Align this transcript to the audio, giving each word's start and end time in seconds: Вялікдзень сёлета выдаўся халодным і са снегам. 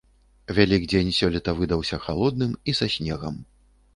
Вялікдзень 0.59 1.11
сёлета 1.17 1.53
выдаўся 1.59 1.99
халодным 2.07 2.57
і 2.73 2.75
са 2.79 2.91
снегам. 2.97 3.35